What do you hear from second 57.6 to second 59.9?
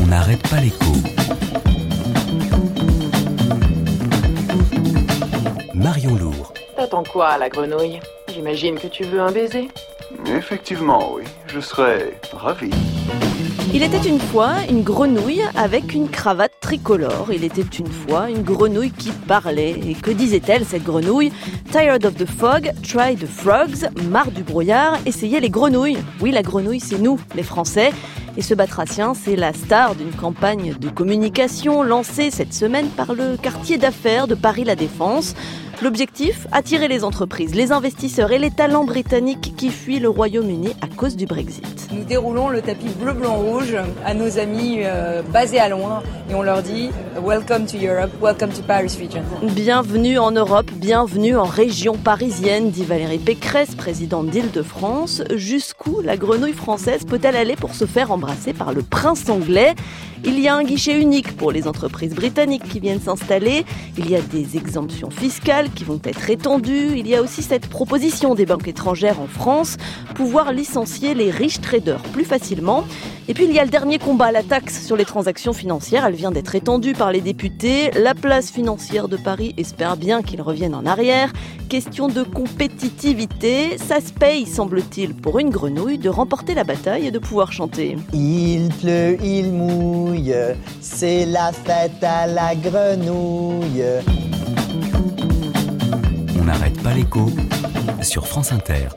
se faire embrasser par le prince anglais?